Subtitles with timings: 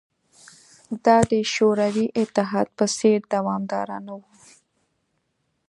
[1.05, 4.29] دا د شوروي اتحاد په څېر دوامداره نه وه